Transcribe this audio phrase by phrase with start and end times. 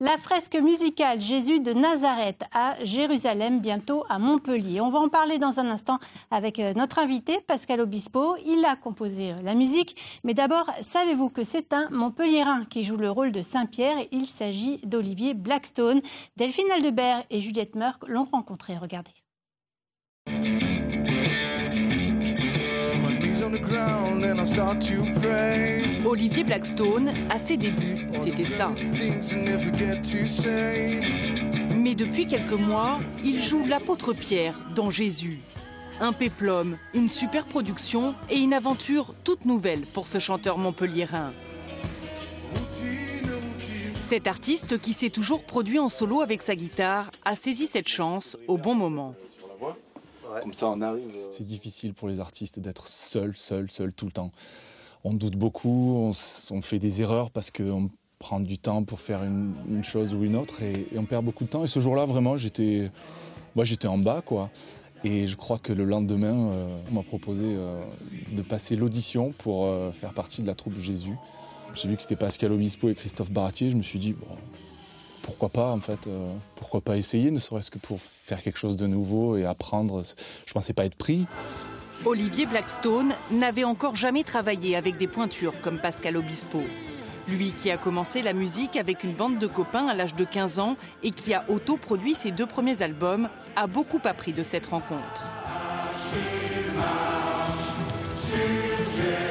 [0.00, 4.80] La fresque musicale Jésus de Nazareth à Jérusalem, bientôt à Montpellier.
[4.80, 5.98] On va en parler dans un instant
[6.30, 8.36] avec euh, notre invité Pascal Obispo.
[8.46, 10.00] Il a composé euh, la musique.
[10.22, 13.98] Mais d'abord, savez-vous que c'est un Montpelliérain qui joue le rôle de Saint-Pierre?
[14.12, 16.00] Il s'agit d'Olivier Blackstone.
[16.36, 18.78] Delphine Aldebert et Juliette Merck l'ont rencontré.
[18.78, 19.10] Regardez.
[26.04, 28.70] Olivier Blackstone, à ses débuts, c'était ça.
[31.74, 35.40] Mais depuis quelques mois, il joue l'apôtre Pierre dans Jésus.
[36.00, 41.32] Un péplum, une super production et une aventure toute nouvelle pour ce chanteur montpelliérain.
[44.00, 48.38] Cet artiste, qui s'est toujours produit en solo avec sa guitare, a saisi cette chance
[48.46, 49.14] au bon moment.
[50.42, 51.10] Comme ça, on arrive.
[51.16, 54.30] Euh, C'est difficile pour les artistes d'être seul, seul, seul tout le temps.
[55.04, 56.12] On doute beaucoup,
[56.50, 57.88] on, fait des erreurs parce qu'on
[58.18, 61.50] prend du temps pour faire une, chose ou une autre et, on perd beaucoup de
[61.50, 61.64] temps.
[61.64, 62.90] Et ce jour-là, vraiment, j'étais,
[63.54, 64.50] moi, j'étais en bas, quoi.
[65.04, 67.80] Et je crois que le lendemain, euh, on m'a proposé euh,
[68.32, 71.14] de passer l'audition pour faire partie de la troupe Jésus.
[71.74, 73.70] J'ai vu que c'était Pascal Obispo et Christophe Baratier.
[73.70, 74.26] Je me suis dit, bon,
[75.28, 78.78] pourquoi pas en fait euh, Pourquoi pas essayer, ne serait-ce que pour faire quelque chose
[78.78, 80.02] de nouveau et apprendre
[80.46, 81.26] Je pensais pas être pris.
[82.06, 86.62] Olivier Blackstone n'avait encore jamais travaillé avec des pointures comme Pascal Obispo.
[87.28, 90.60] Lui qui a commencé la musique avec une bande de copains à l'âge de 15
[90.60, 95.28] ans et qui a auto-produit ses deux premiers albums, a beaucoup appris de cette rencontre.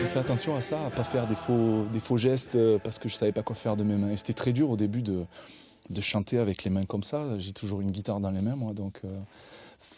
[0.00, 2.98] J'ai fait attention à ça, à pas faire des faux, des faux gestes euh, parce
[2.98, 4.10] que je savais pas quoi faire de mes mains.
[4.10, 5.24] Et c'était très dur au début de,
[5.90, 7.38] de chanter avec les mains comme ça.
[7.38, 9.20] J'ai toujours une guitare dans les mains, moi, donc euh,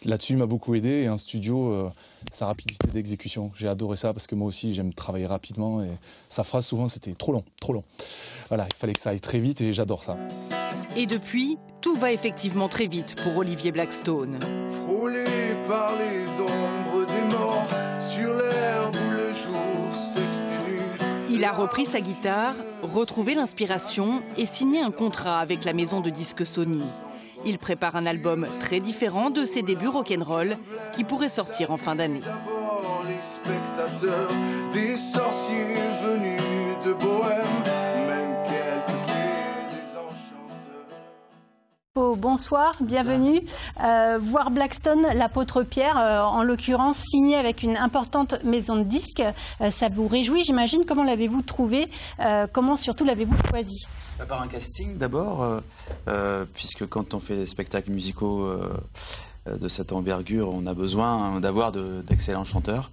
[0.05, 1.03] là-dessus, il m'a beaucoup aidé.
[1.03, 1.89] Et en studio, euh,
[2.31, 5.83] sa rapidité d'exécution, j'ai adoré ça parce que moi aussi, j'aime travailler rapidement.
[5.83, 5.89] Et
[6.29, 7.83] sa phrase, souvent, c'était trop long, trop long.
[8.49, 10.17] Voilà, il fallait que ça aille très vite et j'adore ça.
[10.95, 14.39] Et depuis, tout va effectivement très vite pour Olivier Blackstone.
[14.69, 15.25] Frôlé
[15.67, 16.20] par les
[21.41, 22.53] Il a repris sa guitare,
[22.83, 26.83] retrouvé l'inspiration et signé un contrat avec la maison de disques Sony.
[27.45, 30.59] Il prépare un album très différent de ses débuts rock'n'roll
[30.93, 32.21] qui pourrait sortir en fin d'année.
[41.95, 43.41] Bonsoir, bienvenue.
[43.83, 49.21] Euh, voir Blackstone, l'apôtre Pierre, euh, en l'occurrence, signé avec une importante maison de disques,
[49.59, 50.85] euh, ça vous réjouit, j'imagine.
[50.87, 51.89] Comment l'avez-vous trouvé
[52.53, 53.87] Comment surtout l'avez-vous choisi
[54.17, 55.61] bah, Par un casting d'abord,
[56.53, 58.49] puisque quand on fait des spectacles musicaux
[59.47, 62.89] de cette envergure, on a besoin d'avoir d'excellents chanteurs.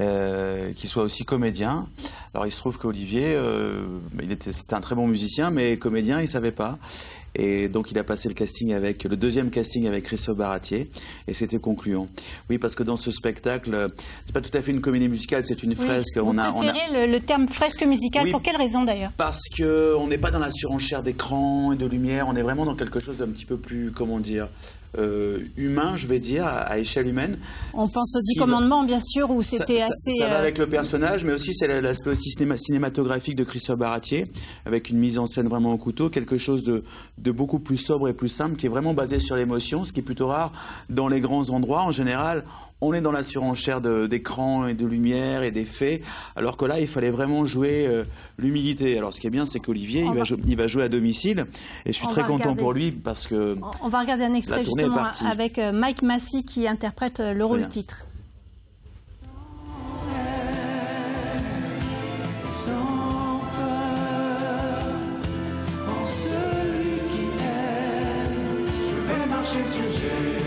[0.00, 1.86] Euh, qui soit aussi comédien.
[2.34, 3.84] Alors il se trouve qu'Olivier, euh,
[4.20, 6.78] il était, c'était un très bon musicien, mais comédien, il savait pas.
[7.36, 10.90] Et donc il a passé le casting avec le deuxième casting avec Christophe Baratier
[11.26, 12.08] et c'était concluant.
[12.48, 13.88] Oui, parce que dans ce spectacle,
[14.24, 16.18] c'est pas tout à fait une comédie musicale, c'est une fresque.
[16.22, 16.72] On a, on a...
[17.06, 19.12] Le, terme fresque musicale pour quelle raison d'ailleurs?
[19.16, 22.66] Parce que on n'est pas dans la surenchère d'écran et de lumière, on est vraiment
[22.66, 24.48] dans quelque chose d'un petit peu plus, comment dire,
[24.96, 27.38] euh, humain, je vais dire, à, échelle humaine.
[27.72, 30.16] On pense aux dix commandements, bien sûr, où c'était assez.
[30.18, 34.24] Ça, va euh, avec le personnage, mais aussi c'est l'aspect aussi cinématographique de Christophe Baratier,
[34.66, 38.08] avec une mise en scène vraiment au couteau, quelque chose de, de beaucoup plus sobre
[38.08, 40.52] et plus simple, qui est vraiment basé sur l'émotion, ce qui est plutôt rare
[40.90, 41.82] dans les grands endroits.
[41.82, 42.44] En général,
[42.82, 46.02] on est dans la surenchère d'écran et de lumière et d'effets,
[46.36, 48.04] alors que là, il fallait vraiment jouer euh,
[48.38, 48.98] l'humilité.
[48.98, 51.46] Alors, ce qui est bien, c'est qu'Olivier, il, il, va jouer à domicile,
[51.86, 53.56] et je suis très content pour lui parce que.
[53.82, 57.66] On va regarder un extrait justement avec euh, Mike Massey qui interprète euh, le rôle
[57.68, 58.04] titre.
[69.54, 70.43] te sujeito.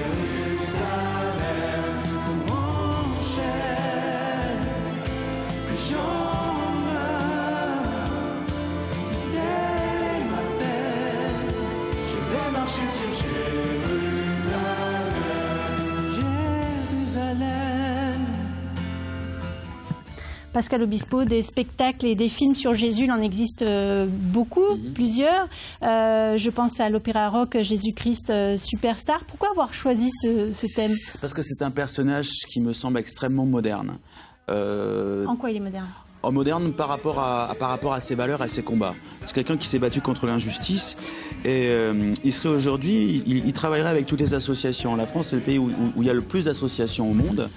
[20.58, 24.94] Pascal Obispo, des spectacles et des films sur Jésus, il en existe euh, beaucoup, mhm.
[24.94, 25.48] plusieurs.
[25.84, 29.24] Euh, je pense à l'opéra rock Jésus-Christ euh, Superstar.
[29.26, 30.96] Pourquoi avoir choisi ce, thème?
[31.22, 34.00] Parce que c'est un personnage qui me semble extrêmement moderne.
[34.50, 35.86] en quoi il est moderne?
[36.24, 38.96] En moderne par rapport à, par rapport à ses valeurs, à ses combats.
[39.24, 40.96] C'est quelqu'un qui s'est battu contre l'injustice
[41.46, 44.96] et euh, il serait aujourd'hui, il, travaillerait avec toutes les associations.
[44.96, 47.50] La France, c'est le pays où, il y a le plus d'associations au monde.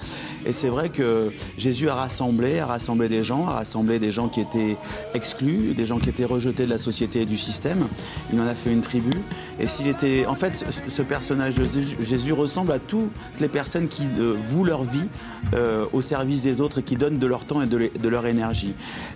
[0.46, 4.28] Et c'est vrai que Jésus a rassemblé, a rassemblé des gens, a rassemblé des gens
[4.28, 4.76] qui étaient
[5.14, 7.88] exclus, des gens qui étaient rejetés de la société et du système.
[8.32, 9.10] Il en a fait une tribu.
[9.58, 11.64] Et s'il était, en fait, ce, personnage de
[12.00, 13.10] Jésus, ressemble à toutes
[13.40, 15.08] les personnes qui euh, vouent leur vie
[15.54, 18.49] euh, au service des autres et qui donnent de leur temps et de, leur énergie.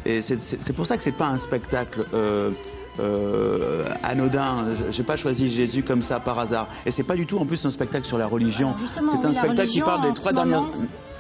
[0.07, 2.07] Et c'est pour ça que c'est pas un spectacle.
[2.15, 2.51] Euh,
[3.01, 4.67] euh, anodin.
[4.91, 6.69] J'ai pas choisi Jésus comme ça par hasard.
[6.87, 8.75] Et c'est pas du tout en plus un spectacle sur la religion.
[9.09, 10.65] C'est un spectacle qui parle des trois dernières.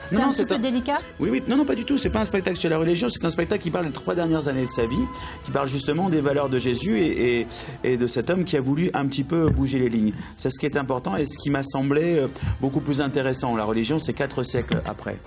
[0.08, 1.96] C'est un petit peu délicat Oui, oui, non, non, pas du tout.
[1.96, 4.48] C'est pas un spectacle sur la religion, c'est un spectacle qui parle des trois dernières
[4.48, 5.04] années de sa vie,
[5.44, 7.46] qui parle justement des valeurs de Jésus et,
[7.82, 10.12] et, de cet homme qui a voulu un petit peu bouger les lignes.
[10.36, 12.28] C'est ce qui est important et ce qui m'a semblé euh,
[12.60, 13.56] beaucoup plus intéressant.
[13.56, 15.18] La religion, c'est quatre siècles après.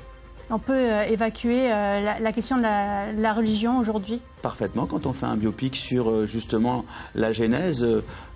[0.50, 4.86] On peut euh, évacuer euh, la, question de la, religion aujourd'hui Parfaitement.
[4.86, 6.86] Quand on fait un biopic sur euh, justement
[7.16, 7.86] la Genèse,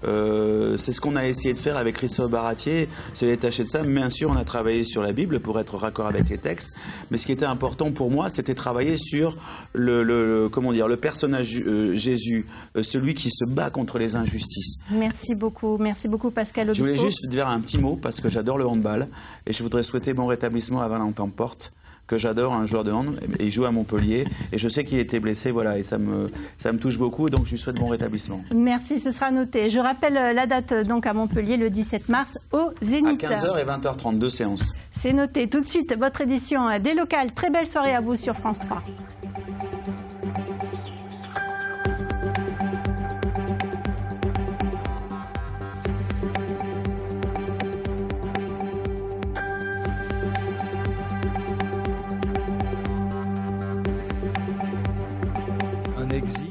[0.04, 3.84] c'est ce qu'on a essayé de faire avec Christophe Baratier, c'est détaché de ça.
[3.84, 6.74] Bien sûr, on a travaillé sur la Bible pour être raccord avec les textes,
[7.12, 9.38] mais ce qui était important pour moi, c'était travailler sur
[9.74, 12.46] le, comment dire, le personnage Jésus,
[12.82, 14.78] celui qui se bat contre les injustices.
[14.90, 16.84] Merci beaucoup, merci beaucoup Pascal Obispo.
[16.84, 19.08] Je voulais juste dire un petit mot parce que j'adore le handball
[19.46, 21.72] et je voudrais souhaiter bon rétablissement à Valentin Porte
[22.12, 24.26] que j'adore, un joueur de hand, et il joue à Montpellier.
[24.52, 27.46] Et je sais qu'il était blessé, voilà, et ça me, ça me touche beaucoup, donc
[27.46, 28.42] je lui souhaite bon rétablissement.
[28.54, 29.70] Merci, ce sera noté.
[29.70, 33.24] Je rappelle euh, la date euh, donc à Montpellier, le 17 mars, au Zénith.
[33.24, 34.74] À 15h et 20h32 séances.
[34.92, 35.48] C'est noté.
[35.48, 37.32] Tout de suite, votre édition euh, des locales.
[37.32, 38.84] Très belle soirée à vous sur France 3.